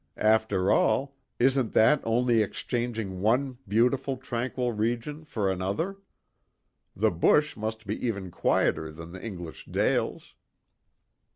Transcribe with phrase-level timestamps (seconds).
[0.17, 5.97] After all, isn't that only exchanging one beautiful, tranquil region for another?
[6.95, 10.33] The bush must be even quieter than the English dales."